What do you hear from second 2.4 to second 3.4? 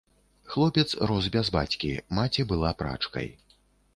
была прачкай.